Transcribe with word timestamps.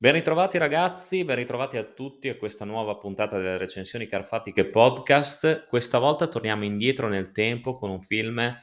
Ben 0.00 0.12
ritrovati 0.12 0.58
ragazzi, 0.58 1.24
ben 1.24 1.34
ritrovati 1.34 1.76
a 1.76 1.82
tutti 1.82 2.28
a 2.28 2.36
questa 2.36 2.64
nuova 2.64 2.96
puntata 2.98 3.36
delle 3.36 3.58
recensioni 3.58 4.06
carfatiche 4.06 4.66
podcast. 4.66 5.66
Questa 5.66 5.98
volta 5.98 6.28
torniamo 6.28 6.64
indietro 6.64 7.08
nel 7.08 7.32
tempo 7.32 7.72
con 7.72 7.90
un 7.90 8.00
film 8.00 8.56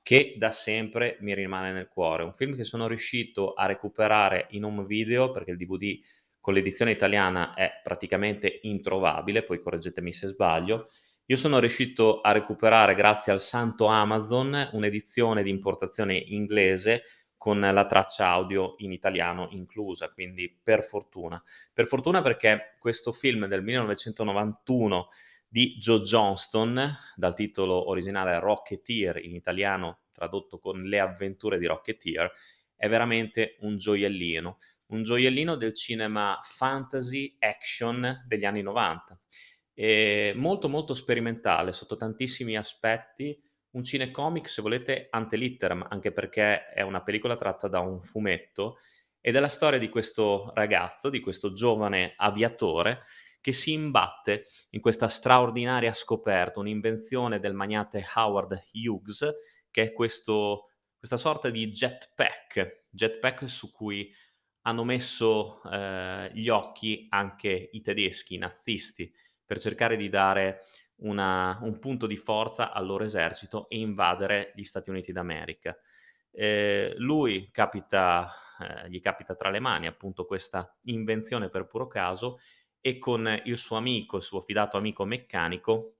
che 0.00 0.36
da 0.38 0.50
sempre 0.50 1.18
mi 1.20 1.34
rimane 1.34 1.72
nel 1.72 1.86
cuore, 1.86 2.22
un 2.22 2.32
film 2.32 2.56
che 2.56 2.64
sono 2.64 2.86
riuscito 2.86 3.52
a 3.52 3.66
recuperare 3.66 4.46
in 4.52 4.64
home 4.64 4.86
video 4.86 5.30
perché 5.32 5.50
il 5.50 5.58
DVD 5.58 5.98
con 6.40 6.54
l'edizione 6.54 6.92
italiana 6.92 7.52
è 7.52 7.72
praticamente 7.82 8.60
introvabile, 8.62 9.44
poi 9.44 9.60
correggetemi 9.60 10.14
se 10.14 10.28
sbaglio. 10.28 10.88
Io 11.26 11.36
sono 11.36 11.58
riuscito 11.58 12.22
a 12.22 12.32
recuperare 12.32 12.94
grazie 12.94 13.32
al 13.32 13.42
santo 13.42 13.84
Amazon 13.84 14.70
un'edizione 14.72 15.42
di 15.42 15.50
importazione 15.50 16.16
inglese 16.16 17.02
con 17.40 17.58
la 17.58 17.86
traccia 17.86 18.26
audio 18.26 18.74
in 18.80 18.92
italiano 18.92 19.48
inclusa, 19.52 20.10
quindi 20.10 20.54
per 20.62 20.84
fortuna. 20.84 21.42
Per 21.72 21.86
fortuna 21.86 22.20
perché 22.20 22.76
questo 22.78 23.12
film 23.12 23.46
del 23.46 23.62
1991 23.62 25.08
di 25.48 25.78
Joe 25.78 26.00
Johnston, 26.00 26.94
dal 27.16 27.34
titolo 27.34 27.88
originale 27.88 28.38
Rocketeer 28.38 29.24
in 29.24 29.34
italiano, 29.34 30.00
tradotto 30.12 30.58
con 30.58 30.82
Le 30.82 31.00
avventure 31.00 31.58
di 31.58 31.64
Rocketeer, 31.64 32.30
è 32.76 32.90
veramente 32.90 33.56
un 33.60 33.78
gioiellino, 33.78 34.58
un 34.88 35.02
gioiellino 35.02 35.54
del 35.54 35.74
cinema 35.74 36.38
fantasy 36.42 37.36
action 37.38 38.22
degli 38.26 38.44
anni 38.44 38.60
90. 38.60 39.18
E 39.72 40.34
molto 40.36 40.68
molto 40.68 40.92
sperimentale 40.92 41.72
sotto 41.72 41.96
tantissimi 41.96 42.54
aspetti, 42.58 43.42
un 43.72 43.84
cinecomic, 43.84 44.48
se 44.48 44.62
volete, 44.62 45.08
ante 45.10 45.36
litteram, 45.36 45.86
anche 45.88 46.12
perché 46.12 46.66
è 46.68 46.82
una 46.82 47.02
pellicola 47.02 47.36
tratta 47.36 47.68
da 47.68 47.80
un 47.80 48.02
fumetto 48.02 48.78
ed 49.20 49.36
è 49.36 49.40
la 49.40 49.48
storia 49.48 49.78
di 49.78 49.88
questo 49.88 50.50
ragazzo, 50.54 51.10
di 51.10 51.20
questo 51.20 51.52
giovane 51.52 52.14
aviatore 52.16 53.02
che 53.40 53.52
si 53.52 53.72
imbatte 53.72 54.46
in 54.70 54.80
questa 54.80 55.08
straordinaria 55.08 55.92
scoperta, 55.92 56.60
un'invenzione 56.60 57.38
del 57.38 57.54
magnate 57.54 58.04
Howard 58.14 58.64
Hughes, 58.72 59.26
che 59.70 59.82
è 59.82 59.92
questo, 59.92 60.70
questa 60.98 61.16
sorta 61.16 61.48
di 61.48 61.70
jetpack, 61.70 62.86
jetpack 62.90 63.48
su 63.48 63.70
cui 63.70 64.12
hanno 64.62 64.84
messo 64.84 65.62
eh, 65.62 66.30
gli 66.34 66.48
occhi 66.48 67.06
anche 67.08 67.70
i 67.72 67.80
tedeschi, 67.80 68.34
i 68.34 68.38
nazisti, 68.38 69.10
per 69.44 69.58
cercare 69.58 69.96
di 69.96 70.08
dare 70.08 70.64
una, 71.00 71.58
un 71.62 71.78
punto 71.78 72.06
di 72.06 72.16
forza 72.16 72.72
al 72.72 72.86
loro 72.86 73.04
esercito 73.04 73.68
e 73.68 73.78
invadere 73.78 74.52
gli 74.54 74.64
Stati 74.64 74.90
Uniti 74.90 75.12
d'America. 75.12 75.76
Eh, 76.32 76.94
lui 76.98 77.48
capita, 77.50 78.30
eh, 78.60 78.88
gli 78.88 79.00
capita 79.00 79.34
tra 79.34 79.50
le 79.50 79.58
mani 79.58 79.86
appunto 79.86 80.24
questa 80.26 80.76
invenzione 80.84 81.48
per 81.48 81.66
puro 81.66 81.88
caso 81.88 82.38
e 82.80 82.98
con 82.98 83.40
il 83.44 83.56
suo 83.56 83.76
amico, 83.76 84.16
il 84.16 84.22
suo 84.22 84.40
fidato 84.40 84.76
amico 84.76 85.04
meccanico, 85.04 85.96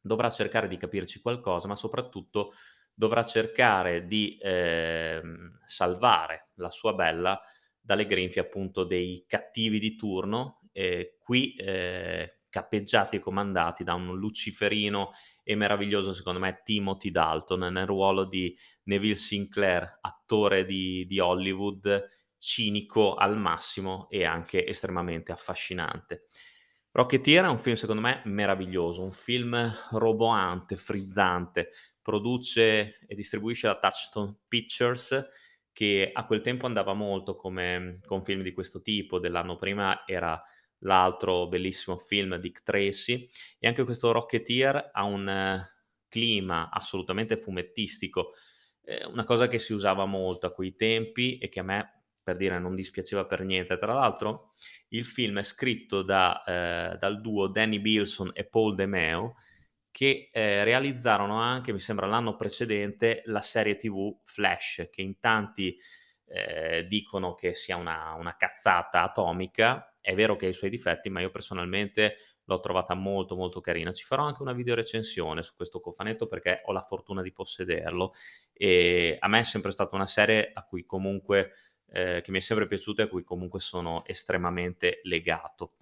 dovrà 0.00 0.30
cercare 0.30 0.68
di 0.68 0.76
capirci 0.76 1.20
qualcosa, 1.20 1.68
ma 1.68 1.76
soprattutto 1.76 2.52
dovrà 2.92 3.22
cercare 3.22 4.06
di 4.06 4.36
eh, 4.38 5.22
salvare 5.64 6.50
la 6.54 6.70
sua 6.70 6.94
bella 6.94 7.40
dalle 7.80 8.06
grinfie 8.06 8.40
appunto 8.42 8.84
dei 8.84 9.24
cattivi 9.26 9.78
di 9.78 9.96
turno, 9.96 10.60
eh, 10.72 11.16
qui 11.18 11.54
eh, 11.54 12.37
cappeggiati 12.50 13.16
e 13.16 13.20
comandati 13.20 13.84
da 13.84 13.94
un 13.94 14.16
luciferino 14.16 15.10
e 15.42 15.54
meraviglioso, 15.54 16.12
secondo 16.12 16.38
me, 16.38 16.60
Timothy 16.64 17.10
Dalton 17.10 17.72
nel 17.72 17.86
ruolo 17.86 18.24
di 18.24 18.56
Neville 18.84 19.16
Sinclair, 19.16 19.98
attore 20.00 20.64
di, 20.64 21.04
di 21.06 21.18
Hollywood, 21.18 22.16
cinico 22.38 23.14
al 23.14 23.36
massimo 23.36 24.08
e 24.10 24.24
anche 24.24 24.66
estremamente 24.66 25.32
affascinante. 25.32 26.28
Rocketeer 26.90 27.44
è 27.44 27.48
un 27.48 27.58
film 27.58 27.76
secondo 27.76 28.00
me 28.00 28.22
meraviglioso, 28.24 29.02
un 29.02 29.12
film 29.12 29.72
roboante, 29.90 30.76
frizzante, 30.76 31.70
produce 32.00 32.98
e 33.06 33.14
distribuisce 33.14 33.66
la 33.66 33.78
Touchstone 33.78 34.36
Pictures 34.48 35.26
che 35.72 36.10
a 36.12 36.26
quel 36.26 36.40
tempo 36.40 36.66
andava 36.66 36.94
molto 36.94 37.36
come 37.36 38.00
con 38.04 38.24
film 38.24 38.42
di 38.42 38.52
questo 38.52 38.82
tipo, 38.82 39.20
dell'anno 39.20 39.56
prima 39.56 40.04
era 40.06 40.42
l'altro 40.80 41.48
bellissimo 41.48 41.96
film 41.98 42.36
Dick 42.36 42.62
Tracy 42.62 43.28
e 43.58 43.68
anche 43.68 43.84
questo 43.84 44.12
Rocketeer 44.12 44.90
ha 44.92 45.04
un 45.04 45.28
eh, 45.28 45.66
clima 46.08 46.70
assolutamente 46.70 47.36
fumettistico, 47.36 48.32
una 49.10 49.24
cosa 49.24 49.48
che 49.48 49.58
si 49.58 49.74
usava 49.74 50.06
molto 50.06 50.46
a 50.46 50.52
quei 50.52 50.74
tempi 50.74 51.36
e 51.36 51.50
che 51.50 51.60
a 51.60 51.62
me 51.62 51.98
per 52.22 52.36
dire 52.36 52.58
non 52.58 52.74
dispiaceva 52.74 53.24
per 53.26 53.42
niente. 53.42 53.76
Tra 53.76 53.94
l'altro 53.94 54.52
il 54.88 55.04
film 55.04 55.38
è 55.38 55.42
scritto 55.42 56.02
da, 56.02 56.42
eh, 56.44 56.96
dal 56.96 57.20
duo 57.20 57.48
Danny 57.48 57.80
Bilson 57.80 58.30
e 58.34 58.46
Paul 58.46 58.74
DeMeo 58.74 59.34
che 59.90 60.28
eh, 60.30 60.62
realizzarono 60.62 61.40
anche, 61.40 61.72
mi 61.72 61.80
sembra 61.80 62.06
l'anno 62.06 62.36
precedente, 62.36 63.22
la 63.24 63.40
serie 63.40 63.76
tv 63.76 64.20
Flash, 64.24 64.88
che 64.90 65.02
in 65.02 65.18
tanti 65.18 65.76
eh, 66.26 66.86
dicono 66.86 67.34
che 67.34 67.54
sia 67.54 67.76
una, 67.76 68.12
una 68.12 68.36
cazzata 68.36 69.02
atomica, 69.02 69.87
è 70.08 70.14
vero 70.14 70.36
che 70.36 70.46
ha 70.46 70.48
i 70.48 70.54
suoi 70.54 70.70
difetti, 70.70 71.10
ma 71.10 71.20
io 71.20 71.28
personalmente 71.28 72.16
l'ho 72.44 72.60
trovata 72.60 72.94
molto 72.94 73.36
molto 73.36 73.60
carina. 73.60 73.92
Ci 73.92 74.04
farò 74.04 74.24
anche 74.24 74.40
una 74.40 74.54
video 74.54 74.74
recensione 74.74 75.42
su 75.42 75.54
questo 75.54 75.80
cofanetto 75.80 76.26
perché 76.26 76.62
ho 76.64 76.72
la 76.72 76.80
fortuna 76.80 77.20
di 77.20 77.30
possederlo 77.30 78.14
e 78.54 79.18
a 79.20 79.28
me 79.28 79.40
è 79.40 79.42
sempre 79.42 79.70
stata 79.70 79.96
una 79.96 80.06
serie 80.06 80.50
a 80.54 80.64
cui 80.64 80.86
comunque 80.86 81.52
eh, 81.90 82.22
che 82.24 82.30
mi 82.30 82.38
è 82.38 82.40
sempre 82.40 82.66
piaciuta 82.66 83.02
e 83.02 83.04
a 83.04 83.08
cui 83.08 83.22
comunque 83.22 83.60
sono 83.60 84.02
estremamente 84.06 85.00
legato. 85.02 85.74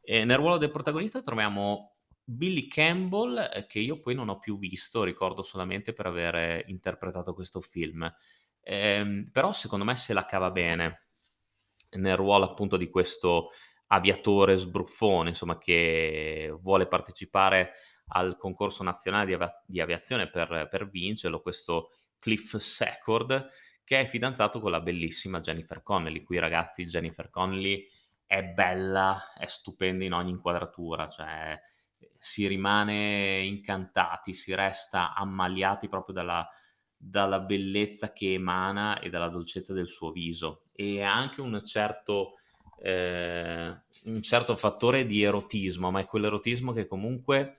E 0.00 0.24
nel 0.24 0.38
ruolo 0.38 0.56
del 0.56 0.70
protagonista 0.70 1.20
troviamo 1.20 1.96
Billy 2.24 2.68
Campbell, 2.68 3.50
eh, 3.52 3.66
che 3.66 3.78
io 3.78 4.00
poi 4.00 4.14
non 4.14 4.30
ho 4.30 4.38
più 4.38 4.58
visto, 4.58 5.04
ricordo 5.04 5.42
solamente 5.42 5.92
per 5.92 6.06
aver 6.06 6.64
interpretato 6.68 7.34
questo 7.34 7.60
film. 7.60 8.10
Eh, 8.62 9.26
però 9.30 9.52
secondo 9.52 9.84
me 9.84 9.94
se 9.96 10.14
la 10.14 10.24
cava 10.24 10.50
bene 10.50 11.05
nel 11.90 12.16
ruolo 12.16 12.44
appunto 12.44 12.76
di 12.76 12.88
questo 12.88 13.50
aviatore 13.88 14.56
sbruffone, 14.56 15.30
insomma, 15.30 15.58
che 15.58 16.54
vuole 16.60 16.86
partecipare 16.86 17.72
al 18.08 18.36
concorso 18.36 18.82
nazionale 18.82 19.26
di, 19.26 19.32
avia- 19.34 19.62
di 19.64 19.80
aviazione 19.80 20.28
per, 20.28 20.68
per, 20.70 20.88
vincerlo, 20.88 21.40
questo 21.40 21.90
Cliff 22.18 22.56
Secord, 22.56 23.48
che 23.84 24.00
è 24.00 24.06
fidanzato 24.06 24.60
con 24.60 24.70
la 24.70 24.80
bellissima 24.80 25.40
Jennifer 25.40 25.82
Connelly. 25.82 26.22
Qui 26.22 26.38
ragazzi, 26.38 26.84
Jennifer 26.84 27.30
Connelly 27.30 27.86
è 28.26 28.42
bella, 28.42 29.32
è 29.36 29.46
stupenda 29.46 30.04
in 30.04 30.12
ogni 30.12 30.30
inquadratura, 30.30 31.06
cioè 31.06 31.58
si 32.18 32.46
rimane 32.46 33.42
incantati, 33.44 34.34
si 34.34 34.54
resta 34.54 35.14
ammaliati 35.14 35.88
proprio 35.88 36.14
dalla, 36.14 36.48
dalla 37.08 37.40
bellezza 37.40 38.12
che 38.12 38.34
emana 38.34 38.98
e 38.98 39.10
dalla 39.10 39.28
dolcezza 39.28 39.72
del 39.72 39.86
suo 39.86 40.10
viso 40.10 40.64
e 40.72 41.02
anche 41.02 41.40
un 41.40 41.58
certo, 41.64 42.34
eh, 42.82 43.68
un 44.04 44.22
certo 44.22 44.56
fattore 44.56 45.06
di 45.06 45.22
erotismo, 45.22 45.90
ma 45.90 46.00
è 46.00 46.06
quell'erotismo 46.06 46.72
che 46.72 46.86
comunque 46.86 47.58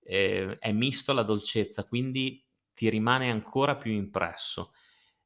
eh, 0.00 0.58
è 0.58 0.72
misto 0.72 1.10
alla 1.10 1.22
dolcezza, 1.22 1.84
quindi 1.84 2.44
ti 2.72 2.88
rimane 2.88 3.30
ancora 3.30 3.76
più 3.76 3.92
impresso. 3.92 4.72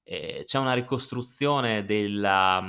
Eh, 0.02 0.42
c'è 0.44 0.58
una 0.58 0.72
ricostruzione 0.72 1.84
della, 1.84 2.62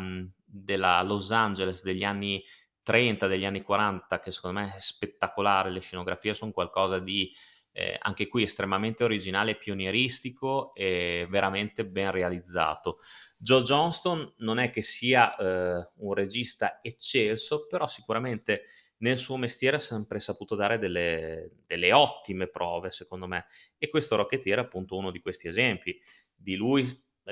della 0.44 1.02
Los 1.04 1.32
Angeles 1.32 1.82
degli 1.82 2.04
anni 2.04 2.44
30, 2.84 3.28
degli 3.28 3.46
anni 3.46 3.62
40 3.62 4.20
che 4.20 4.32
secondo 4.32 4.60
me 4.60 4.76
è 4.76 4.80
spettacolare, 4.80 5.72
le 5.72 5.80
scenografie 5.80 6.34
sono 6.34 6.52
qualcosa 6.52 7.00
di 7.00 7.32
eh, 7.72 7.98
anche 8.00 8.28
qui 8.28 8.44
estremamente 8.44 9.04
originale, 9.04 9.58
pionieristico 9.58 10.74
e 10.74 11.28
veramente 11.30 11.86
ben 11.86 12.12
realizzato. 12.12 12.98
Joe 13.38 13.62
Johnston 13.62 14.34
non 14.38 14.60
è 14.60 14.70
che 14.70 14.82
sia 14.82 15.36
eh, 15.36 15.92
un 15.98 16.14
regista 16.14 16.80
eccelso, 16.82 17.68
però 17.68 17.88
sicuramente 17.88 18.64
nel 19.00 19.18
suo 19.18 19.38
mestiere 19.38 19.78
ha 19.78 19.80
sempre 19.80 20.20
saputo 20.20 20.56
dare 20.56 20.78
delle, 20.78 21.52
delle 21.66 21.94
ottime 21.94 22.48
prove, 22.48 22.92
secondo 22.92 23.28
me, 23.28 23.46
e 23.78 23.90
questo 23.90 24.16
Rocketeer 24.16 24.58
è 24.58 24.62
appunto 24.62 24.98
uno 24.98 25.12
di 25.12 25.22
questi 25.22 25.48
esempi. 25.48 25.98
Di 26.36 26.56
lui 26.56 26.86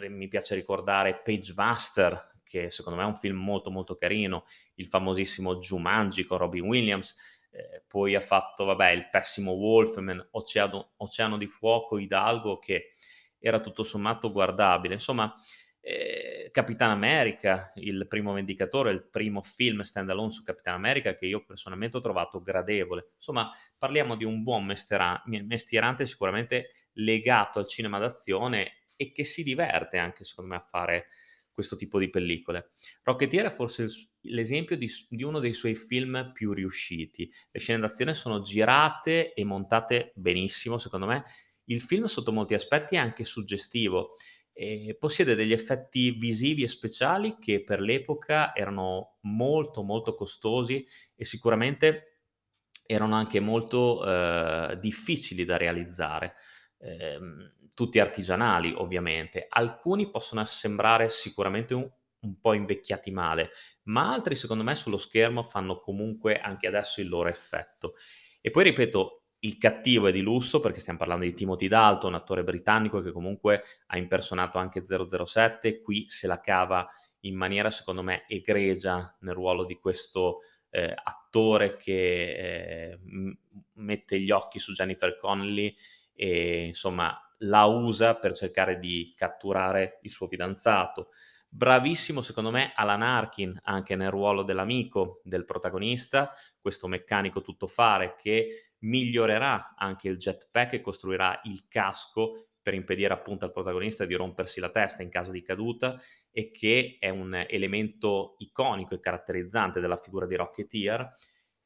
mi 0.09 0.27
piace 0.27 0.55
ricordare 0.55 1.21
Page 1.21 1.53
Master, 1.55 2.35
che 2.43 2.69
secondo 2.71 2.99
me 2.99 3.05
è 3.05 3.09
un 3.09 3.17
film 3.17 3.37
molto 3.37 3.69
molto 3.69 3.97
carino, 3.97 4.45
il 4.75 4.85
famosissimo 4.85 5.57
Jumanji 5.57 6.23
con 6.23 6.37
Robin 6.37 6.63
Williams, 6.63 7.15
eh, 7.51 7.83
poi 7.87 8.15
ha 8.15 8.21
fatto, 8.21 8.65
vabbè, 8.65 8.89
il 8.91 9.09
pessimo 9.09 9.51
Wolfman, 9.51 10.29
Oceano, 10.31 10.93
Oceano 10.97 11.37
di 11.37 11.47
Fuoco, 11.47 11.97
Hidalgo, 11.97 12.59
che 12.59 12.93
era 13.39 13.59
tutto 13.59 13.83
sommato 13.83 14.31
guardabile. 14.31 14.93
Insomma, 14.95 15.33
eh, 15.79 16.49
Capitan 16.51 16.89
America, 16.89 17.71
il 17.75 18.07
primo 18.07 18.33
Vendicatore, 18.33 18.91
il 18.91 19.07
primo 19.07 19.41
film 19.41 19.81
stand 19.81 20.09
alone 20.09 20.31
su 20.31 20.43
Capitan 20.43 20.73
America 20.73 21.15
che 21.15 21.27
io 21.27 21.45
personalmente 21.45 21.97
ho 21.97 22.01
trovato 22.01 22.41
gradevole. 22.41 23.11
Insomma, 23.15 23.49
parliamo 23.77 24.15
di 24.15 24.25
un 24.25 24.43
buon 24.43 24.65
mestiera- 24.65 25.21
mestierante 25.25 26.05
sicuramente 26.05 26.71
legato 26.93 27.59
al 27.59 27.67
cinema 27.67 27.99
d'azione 27.99 28.85
e 28.97 29.11
che 29.11 29.23
si 29.23 29.43
diverte 29.43 29.97
anche, 29.97 30.25
secondo 30.25 30.51
me, 30.51 30.57
a 30.57 30.59
fare 30.67 31.07
questo 31.57 31.75
tipo 31.75 31.97
di 31.97 32.11
pellicole. 32.11 32.69
Rocketeer 33.01 33.47
è 33.47 33.49
forse 33.49 33.87
l'esempio 34.21 34.77
di, 34.77 34.87
di, 35.09 35.23
uno 35.23 35.39
dei 35.39 35.53
suoi 35.53 35.73
film 35.73 36.29
più 36.31 36.53
riusciti. 36.53 37.27
Le 37.49 37.59
scene 37.59 37.79
d'azione 37.79 38.13
sono 38.13 38.41
girate 38.41 39.33
e 39.33 39.43
montate 39.43 40.11
benissimo, 40.13 40.77
secondo 40.77 41.07
me. 41.07 41.23
Il 41.63 41.81
film 41.81 42.05
sotto 42.05 42.31
molti 42.31 42.53
aspetti 42.53 42.93
è 42.93 42.99
anche 42.99 43.23
suggestivo 43.23 44.17
e 44.53 44.95
possiede 44.99 45.33
degli 45.33 45.51
effetti 45.51 46.11
visivi 46.11 46.61
e 46.61 46.67
speciali 46.67 47.37
che 47.39 47.63
per 47.63 47.81
l'epoca 47.81 48.53
erano 48.53 49.17
molto 49.21 49.81
molto 49.81 50.13
costosi 50.13 50.85
e 51.15 51.25
sicuramente 51.25 52.19
erano 52.85 53.15
anche 53.15 53.39
molto 53.39 54.05
eh, 54.05 54.77
difficili 54.79 55.43
da 55.43 55.57
realizzare. 55.57 56.35
Eh, 56.79 57.19
tutti 57.73 57.99
artigianali 57.99 58.73
ovviamente. 58.75 59.45
Alcuni 59.47 60.09
possono 60.09 60.43
sembrare 60.45 61.09
sicuramente 61.09 61.75
un, 61.75 61.87
un 62.21 62.39
po' 62.39 62.53
invecchiati 62.53 63.11
male, 63.11 63.51
ma 63.83 64.11
altri 64.11 64.35
secondo 64.35 64.63
me 64.63 64.73
sullo 64.73 64.97
schermo 64.97 65.43
fanno 65.43 65.79
comunque 65.79 66.39
anche 66.39 66.65
adesso 66.65 67.01
il 67.01 67.09
loro 67.09 67.29
effetto. 67.29 67.93
E 68.41 68.49
poi 68.49 68.63
ripeto, 68.63 69.25
il 69.39 69.57
cattivo 69.57 70.07
è 70.07 70.11
di 70.11 70.21
lusso 70.21 70.59
perché 70.59 70.79
stiamo 70.79 70.97
parlando 70.97 71.25
di 71.25 71.33
Timothy 71.33 71.67
Dalton, 71.67 72.15
attore 72.15 72.43
britannico 72.43 73.01
che 73.01 73.11
comunque 73.11 73.63
ha 73.87 73.97
impersonato 73.97 74.57
anche 74.57 74.83
007, 74.83 75.81
qui 75.81 76.07
se 76.07 76.25
la 76.25 76.39
cava 76.39 76.87
in 77.21 77.35
maniera 77.35 77.69
secondo 77.69 78.01
me 78.01 78.23
egregia 78.27 79.15
nel 79.21 79.35
ruolo 79.35 79.65
di 79.65 79.75
questo 79.75 80.39
eh, 80.69 80.93
attore 80.95 81.77
che 81.77 82.91
eh, 82.91 82.99
mette 83.73 84.19
gli 84.19 84.31
occhi 84.31 84.59
su 84.59 84.73
Jennifer 84.73 85.15
Connelly 85.17 85.75
e 86.17 86.65
insomma 86.65 87.15
la 87.41 87.65
usa 87.65 88.15
per 88.15 88.33
cercare 88.33 88.79
di 88.79 89.13
catturare 89.15 89.99
il 90.01 90.09
suo 90.09 90.27
fidanzato. 90.27 91.09
Bravissimo 91.47 92.21
secondo 92.21 92.49
me 92.49 92.73
Alan 92.75 93.03
Arkin 93.03 93.57
anche 93.63 93.95
nel 93.95 94.09
ruolo 94.09 94.41
dell'amico 94.41 95.21
del 95.23 95.45
protagonista, 95.45 96.31
questo 96.59 96.87
meccanico 96.87 97.41
tuttofare 97.41 98.15
che 98.17 98.71
migliorerà 98.79 99.75
anche 99.77 100.09
il 100.09 100.17
jetpack 100.17 100.73
e 100.73 100.81
costruirà 100.81 101.39
il 101.43 101.67
casco 101.67 102.49
per 102.61 102.73
impedire 102.73 103.13
appunto 103.13 103.45
al 103.45 103.53
protagonista 103.53 104.05
di 104.05 104.13
rompersi 104.15 104.59
la 104.59 104.69
testa 104.69 105.01
in 105.01 105.09
caso 105.09 105.31
di 105.31 105.41
caduta 105.41 105.97
e 106.31 106.51
che 106.51 106.97
è 106.99 107.09
un 107.09 107.45
elemento 107.47 108.35
iconico 108.39 108.93
e 108.93 108.99
caratterizzante 108.99 109.79
della 109.79 109.95
figura 109.95 110.25
di 110.25 110.35
Rocketeer 110.35 111.13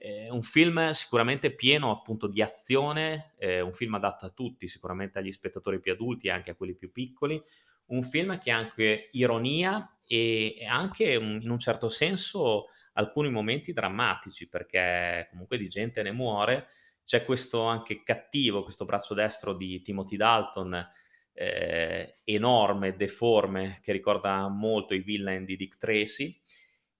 eh, 0.01 0.29
un 0.31 0.41
film 0.41 0.89
sicuramente 0.91 1.53
pieno 1.53 1.91
appunto 1.91 2.27
di 2.27 2.41
azione, 2.41 3.35
eh, 3.37 3.61
un 3.61 3.71
film 3.71 3.93
adatto 3.93 4.25
a 4.25 4.29
tutti, 4.29 4.67
sicuramente 4.67 5.19
agli 5.19 5.31
spettatori 5.31 5.79
più 5.79 5.91
adulti 5.91 6.27
e 6.27 6.31
anche 6.31 6.51
a 6.51 6.55
quelli 6.55 6.73
più 6.73 6.91
piccoli, 6.91 7.41
un 7.87 8.01
film 8.01 8.39
che 8.39 8.51
ha 8.51 8.57
anche 8.57 9.09
ironia 9.11 9.97
e 10.03 10.65
anche 10.67 11.15
un, 11.15 11.39
in 11.41 11.49
un 11.49 11.59
certo 11.59 11.87
senso 11.87 12.65
alcuni 12.93 13.29
momenti 13.29 13.71
drammatici 13.73 14.49
perché 14.49 15.27
comunque 15.29 15.57
di 15.57 15.67
gente 15.67 16.01
ne 16.01 16.11
muore, 16.11 16.67
c'è 17.05 17.23
questo 17.23 17.63
anche 17.63 18.01
cattivo, 18.03 18.63
questo 18.63 18.85
braccio 18.85 19.13
destro 19.13 19.53
di 19.53 19.81
Timothy 19.81 20.15
Dalton, 20.17 20.89
eh, 21.33 22.15
enorme, 22.23 22.95
deforme, 22.95 23.79
che 23.83 23.91
ricorda 23.91 24.47
molto 24.47 24.95
i 24.95 24.99
villain 25.01 25.45
di 25.45 25.55
Dick 25.55 25.77
Tracy 25.77 26.41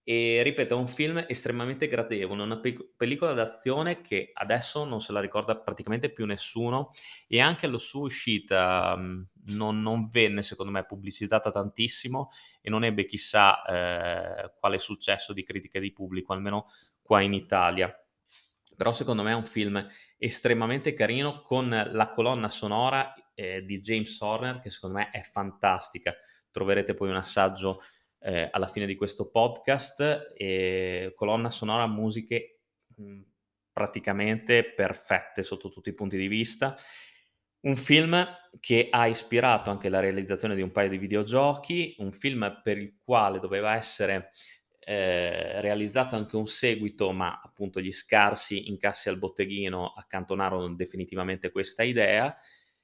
e 0.03 0.41
ripeto, 0.41 0.73
è 0.73 0.77
un 0.77 0.87
film 0.87 1.23
estremamente 1.27 1.87
gradevole, 1.87 2.41
una 2.41 2.59
pe- 2.59 2.93
pellicola 2.97 3.33
d'azione 3.33 4.01
che 4.01 4.31
adesso 4.33 4.83
non 4.83 4.99
se 4.99 5.11
la 5.11 5.19
ricorda 5.19 5.59
praticamente 5.59 6.11
più 6.11 6.25
nessuno 6.25 6.91
e 7.27 7.39
anche 7.39 7.67
alla 7.67 7.77
sua 7.77 8.01
uscita 8.01 8.95
mh, 8.95 9.27
non, 9.47 9.81
non, 9.81 10.09
venne, 10.09 10.41
secondo 10.41 10.71
me, 10.71 10.85
pubblicizzata 10.85 11.51
tantissimo 11.51 12.29
e 12.61 12.69
non 12.71 12.83
ebbe 12.83 13.05
chissà 13.05 13.63
eh, 13.63 14.53
quale 14.59 14.79
successo 14.79 15.33
di 15.33 15.43
critica 15.43 15.79
di 15.79 15.93
pubblico, 15.93 16.33
almeno 16.33 16.65
qua 17.01 17.21
in 17.21 17.33
Italia. 17.33 17.95
Però 18.75 18.93
secondo 18.93 19.21
me 19.21 19.31
è 19.31 19.35
un 19.35 19.45
film 19.45 19.87
estremamente 20.17 20.95
carino 20.95 21.43
con 21.43 21.69
la 21.69 22.09
colonna 22.09 22.49
sonora 22.49 23.13
eh, 23.35 23.63
di 23.63 23.79
James 23.81 24.19
Horner 24.19 24.59
che 24.59 24.71
secondo 24.71 24.97
me 24.97 25.09
è 25.09 25.21
fantastica. 25.21 26.15
Troverete 26.49 26.95
poi 26.95 27.09
un 27.09 27.15
assaggio 27.15 27.79
eh, 28.21 28.49
alla 28.51 28.67
fine 28.67 28.85
di 28.85 28.95
questo 28.95 29.29
podcast 29.29 30.33
e 30.35 31.11
colonna 31.15 31.49
sonora 31.49 31.87
musiche 31.87 32.61
mh, 32.95 33.03
mhmm, 33.03 33.25
praticamente 33.73 34.73
perfette 34.73 35.43
sotto 35.43 35.69
tutti 35.69 35.89
i 35.89 35.93
punti 35.93 36.17
di 36.17 36.27
vista. 36.27 36.75
Un 37.61 37.75
film 37.75 38.25
che 38.59 38.87
ha 38.89 39.05
ispirato 39.07 39.69
anche 39.69 39.89
la 39.89 39.99
realizzazione 39.99 40.55
di 40.55 40.61
un 40.61 40.71
paio 40.71 40.89
di 40.89 40.97
videogiochi, 40.97 41.95
un 41.99 42.11
film 42.11 42.59
per 42.63 42.77
il 42.77 42.97
quale 43.03 43.39
doveva 43.39 43.75
essere 43.75 44.31
eh, 44.79 45.61
realizzato 45.61 46.15
anche 46.15 46.35
un 46.35 46.47
seguito, 46.47 47.11
ma 47.11 47.39
appunto 47.43 47.79
gli 47.79 47.91
scarsi 47.91 48.67
incassi 48.67 49.09
al 49.09 49.19
botteghino 49.19 49.93
accantonarono 49.93 50.73
definitivamente 50.73 51.51
questa 51.51 51.83
idea. 51.83 52.35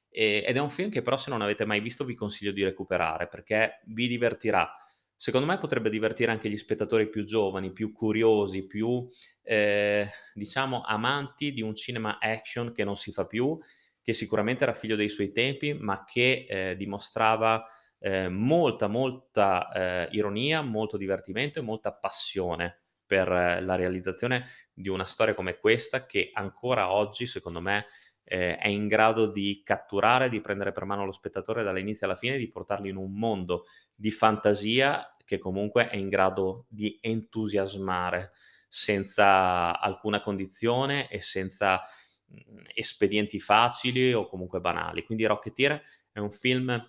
ed 0.10 0.56
è 0.56 0.60
un 0.60 0.70
film 0.70 0.90
che 0.90 1.02
però 1.02 1.18
se 1.18 1.30
non 1.30 1.42
avete 1.42 1.66
mai 1.66 1.80
visto 1.80 2.06
vi 2.06 2.16
consiglio 2.16 2.52
di 2.52 2.64
recuperare 2.64 3.28
perché 3.28 3.82
vi 3.88 4.08
divertirà 4.08 4.72
Secondo 5.20 5.48
me 5.48 5.58
potrebbe 5.58 5.90
divertire 5.90 6.32
anche 6.32 6.48
gli 6.50 6.58
spettatori 6.58 7.10
più 7.10 7.24
giovani, 7.26 7.72
più 7.74 7.92
curiosi, 7.92 8.68
più, 8.68 9.08
ehm, 9.44 10.08
diciamo 10.34 10.82
amanti 10.84 11.54
di 11.54 11.62
un 11.64 11.74
cinema 11.74 12.20
action 12.20 12.72
che 12.72 12.84
non 12.84 12.96
si 12.96 13.12
fa 13.12 13.26
più, 13.26 13.58
che 14.02 14.14
sicuramente 14.14 14.64
era 14.64 14.74
figlio 14.74 14.96
dei 14.96 15.10
suoi 15.10 15.32
tempi, 15.32 15.74
ma 15.74 16.04
che, 16.06 16.46
ehm, 16.48 16.74
dimostrava, 16.76 17.66
ehm, 18.00 18.32
molta, 18.34 18.88
molta, 18.88 19.70
ehm, 19.74 20.08
ironia, 20.12 20.62
molto 20.62 20.98
divertimento 20.98 21.60
e 21.60 21.62
molta 21.64 21.94
passione 21.94 22.84
per 23.06 23.28
eh, 23.32 23.62
la 23.62 23.76
realizzazione 23.76 24.46
di 24.74 24.90
una 24.90 25.06
storia 25.06 25.34
come 25.34 25.58
questa 25.60 26.06
che 26.06 26.30
ancora 26.34 26.92
oggi, 26.92 27.26
secondo 27.26 27.60
me, 27.62 27.86
ehm, 28.28 28.56
è 28.56 28.68
in 28.68 28.88
grado 28.88 29.28
di 29.32 29.62
catturare, 29.64 30.30
di 30.30 30.42
prendere 30.42 30.72
per 30.72 30.86
mano 30.86 31.06
lo 31.06 31.12
spettatore 31.12 31.64
dall'inizio 31.64 32.06
alla 32.06 32.16
fine, 32.16 32.38
di 32.38 32.50
portarlo 32.50 32.88
in 32.88 32.96
un 32.98 33.14
mondo 33.14 33.66
di 33.96 34.12
fantasia 34.12 35.16
che 35.26 35.38
comunque 35.40 35.90
è 35.90 35.98
in 35.98 36.10
grado 36.10 36.66
di 36.70 36.98
entusiasmare 37.02 38.32
senza 38.70 39.80
alcuna 39.80 40.22
condizione 40.22 41.10
e 41.10 41.22
senza 41.22 41.84
mhmm, 42.28 42.64
espedienti 42.74 43.40
facili 43.40 44.14
o 44.14 44.28
comunque 44.28 44.60
banali. 44.60 45.04
Quindi 45.04 45.26
Rocketeer 45.26 45.82
è 46.12 46.20
un 46.20 46.32
film 46.32 46.86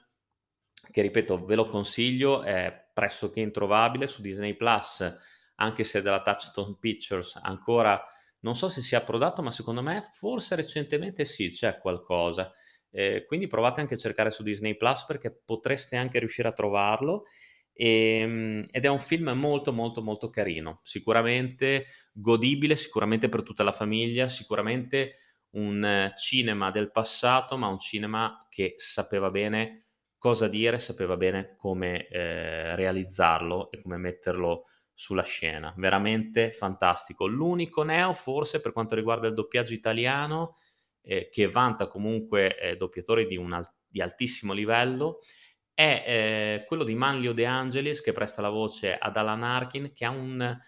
che, 0.90 1.02
ripeto, 1.02 1.44
ve 1.44 1.54
lo 1.54 1.66
consiglio, 1.66 2.42
è 2.42 2.90
pressoché 2.92 3.40
introvabile 3.40 4.06
su 4.06 4.22
Disney 4.22 4.54
Plus, 4.54 5.16
anche 5.56 5.84
se 5.84 6.02
della 6.02 6.22
Touchstone 6.22 6.76
Pictures 6.78 7.36
ancora 7.42 8.02
non 8.40 8.54
so 8.54 8.68
se 8.68 8.82
sia 8.82 8.98
approdato, 8.98 9.42
ma 9.42 9.50
secondo 9.50 9.82
me 9.82 10.02
forse 10.12 10.54
recentemente 10.54 11.24
sì, 11.24 11.50
c'è 11.50 11.78
qualcosa. 11.78 12.52
Eh, 12.90 13.24
quindi 13.26 13.46
provate 13.46 13.80
anche 13.80 13.94
a 13.94 13.96
cercare 13.98 14.30
su 14.30 14.42
Disney 14.42 14.76
Plus 14.76 15.04
perché 15.04 15.30
potreste 15.44 15.96
anche 15.96 16.18
riuscire 16.18 16.48
a 16.48 16.52
trovarlo. 16.52 17.24
E, 17.72 18.18
ehm, 18.20 18.64
ed 18.70 18.84
è 18.84 18.88
un 18.88 19.00
film 19.00 19.30
molto 19.30 19.72
molto 19.72 20.02
molto 20.02 20.30
carino, 20.30 20.80
sicuramente 20.82 21.86
godibile, 22.12 22.74
sicuramente 22.76 23.28
per 23.28 23.42
tutta 23.42 23.62
la 23.62 23.72
famiglia, 23.72 24.28
sicuramente 24.28 25.14
un 25.50 26.08
cinema 26.16 26.70
del 26.70 26.90
passato, 26.90 27.56
ma 27.56 27.68
un 27.68 27.78
cinema 27.78 28.46
che 28.50 28.74
sapeva 28.76 29.30
bene 29.30 29.84
cosa 30.18 30.48
dire, 30.48 30.78
sapeva 30.80 31.16
bene 31.16 31.54
come 31.56 32.08
eh, 32.08 32.74
realizzarlo 32.74 33.70
e 33.70 33.80
come 33.80 33.96
metterlo 33.96 34.64
sulla 34.98 35.22
scena. 35.22 35.72
Veramente 35.76 36.50
fantastico. 36.50 37.28
L'unico 37.28 37.84
neo 37.84 38.14
forse 38.14 38.60
per 38.60 38.72
quanto 38.72 38.96
riguarda 38.96 39.28
il 39.28 39.34
doppiaggio 39.34 39.72
italiano 39.72 40.56
eh, 41.02 41.28
che 41.30 41.46
vanta 41.46 41.86
comunque 41.86 42.58
eh, 42.58 42.76
doppiatori 42.76 43.24
di, 43.24 43.36
al- 43.36 43.72
di 43.86 44.00
altissimo 44.02 44.52
livello, 44.52 45.20
è 45.72 46.02
eh, 46.04 46.64
quello 46.66 46.82
di 46.82 46.96
Manlio 46.96 47.32
De 47.32 47.46
Angelis 47.46 48.00
che 48.00 48.10
presta 48.10 48.42
la 48.42 48.48
voce 48.48 48.98
ad 48.98 49.16
Alan 49.16 49.44
Arkin, 49.44 49.92
che 49.92 50.04
ha 50.04 50.10
un, 50.10 50.58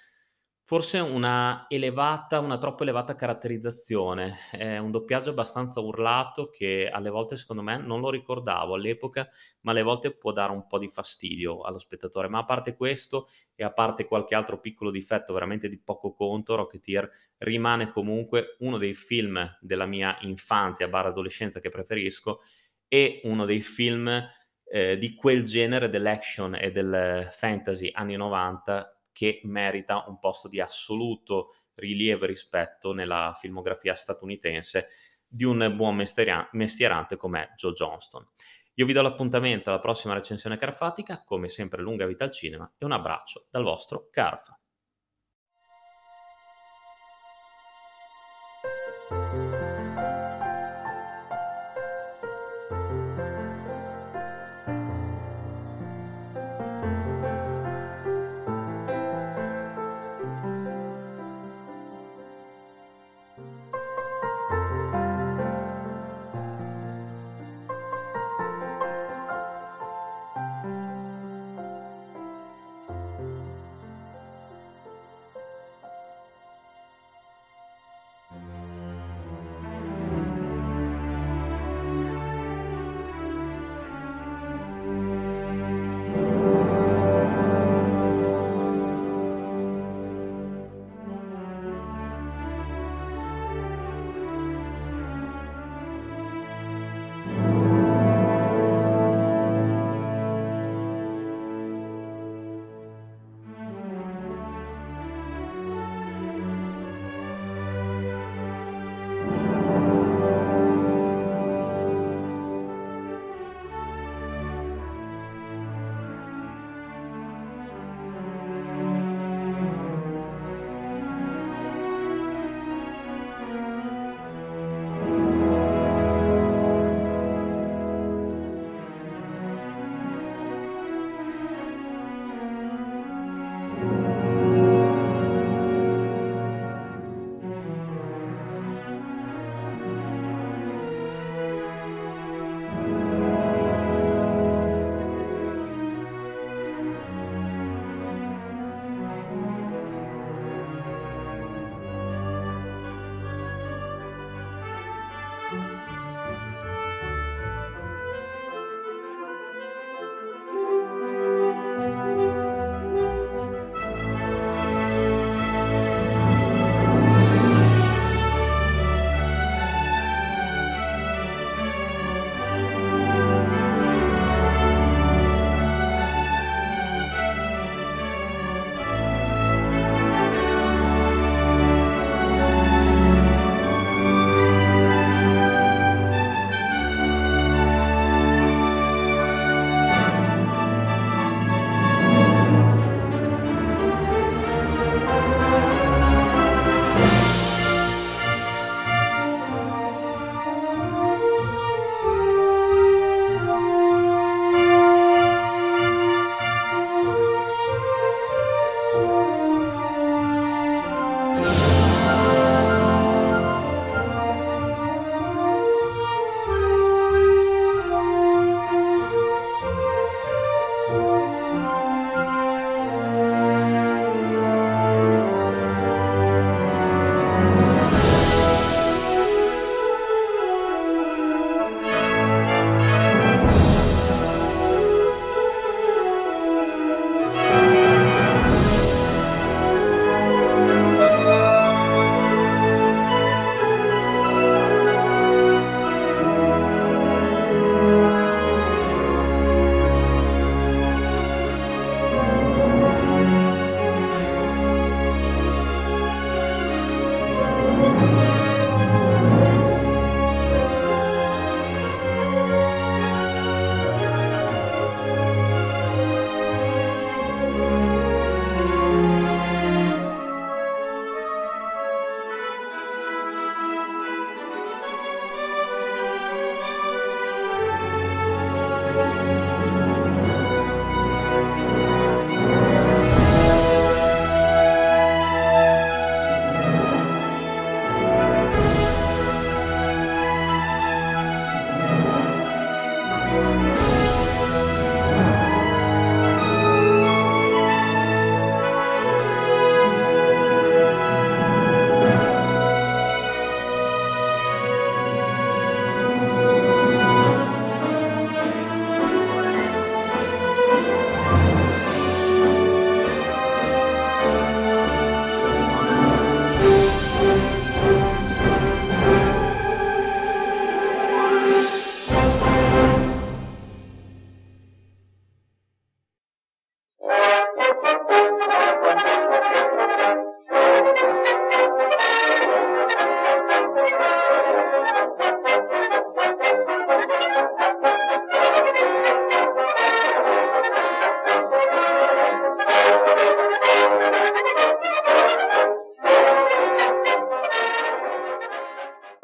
forse 0.71 1.01
una 1.01 1.67
elevata, 1.69 2.39
una 2.39 2.57
troppo 2.57 2.85
elevata 2.85 3.17
caratterizzazione. 3.17 4.37
È 4.53 4.79
un 4.79 4.93
doppiaggio 4.93 5.31
abbastanza 5.31 5.81
urlato 5.81 6.49
che 6.49 6.89
alle 6.89 7.11
volte, 7.11 7.37
secondo 7.37 7.61
me, 7.61 7.77
non 7.79 7.99
lo 7.99 8.09
ricordavo 8.09 8.75
all'epoca, 8.75 9.29
ma 9.63 9.73
alle 9.73 9.83
volte 9.83 10.17
può 10.17 10.31
dare 10.31 10.53
un 10.53 10.69
po' 10.69 10.79
di 10.79 10.87
fastidio 10.87 11.63
allo 11.63 11.81
spettatore. 11.81 12.29
Ma 12.29 12.39
a 12.39 12.45
parte 12.45 12.77
questo 12.77 13.27
e 13.57 13.65
a 13.65 13.73
parte 13.73 14.05
qualche 14.05 14.37
altro 14.37 14.61
piccolo 14.61 14.93
difetto 14.93 15.33
veramente 15.33 15.69
di 15.69 15.81
poco 15.81 16.15
conto, 16.15 16.55
Rocketeer 16.55 17.11
rimane 17.39 17.91
comunque 17.91 18.55
uno 18.61 18.79
dei 18.79 18.95
film 18.95 19.45
della 19.61 19.87
mia 19.87 20.19
infanzia 20.21 20.87
barra 20.87 21.09
adolescenza 21.09 21.59
che 21.59 21.69
preferisco 21.69 22.43
e 22.87 23.21
uno 23.25 23.45
dei 23.45 23.61
film 23.61 24.09
eh, 24.67 24.97
di 24.99 25.17
quel 25.17 25.43
genere 25.43 25.89
dell'action 25.89 26.55
e 26.55 26.71
del 26.71 27.27
fantasy 27.33 27.91
anni 27.93 28.15
90 28.15 28.95
che 29.21 29.43
merita 29.43 30.07
un 30.07 30.19
posto 30.19 30.49
di 30.49 30.63
assoluto 30.63 31.55
rilievo 31.75 32.25
e 32.25 32.29
rispetto 32.29 32.95
nella 32.95 33.37
filmografia 33.39 33.95
statunitense 33.95 34.89
di 35.27 35.45
un 35.45 35.75
buon 35.77 36.03
mestierante 36.53 37.19
come 37.19 37.53
Joe 37.55 37.73
Johnston. 37.73 38.27
Io 38.77 38.87
vi 38.87 38.95
do 38.95 39.03
l'appuntamento 39.03 39.69
alla 39.69 39.79
prossima 39.79 40.15
recensione 40.15 40.57
carfatica, 40.57 41.23
come 41.23 41.51
sempre 41.51 41.83
lunga 41.83 42.07
vita 42.07 42.25
al 42.25 42.33
cinema 42.33 42.73
e 42.79 42.85
un 42.87 42.93
abbraccio 42.93 43.47
dal 43.51 43.63
vostro 43.63 44.09
Carfa. 44.11 44.60